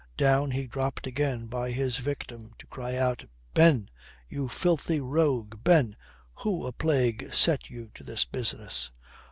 Down 0.17 0.49
he 0.49 0.65
dropped 0.65 1.05
again 1.05 1.45
by 1.45 1.69
his 1.69 1.97
victim 1.97 2.55
to 2.57 2.65
cry 2.65 2.95
out 2.95 3.25
"Ben! 3.53 3.87
You 4.27 4.47
filthy 4.47 4.99
rogue! 4.99 5.63
Ben! 5.63 5.95
Who 6.39 6.65
a 6.65 6.71
plague 6.71 7.31
set 7.31 7.69
you 7.69 7.91
to 7.93 8.03
this 8.03 8.25
business?" 8.25 8.89